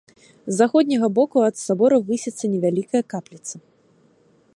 З 0.45 0.53
заходняга 0.61 1.09
боку 1.17 1.43
ад 1.49 1.55
сабора 1.65 1.97
высіцца 2.07 2.45
невялікая 2.53 3.03
капліца. 3.15 3.55